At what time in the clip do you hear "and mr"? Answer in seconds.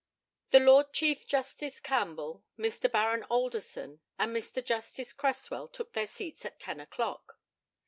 4.17-4.65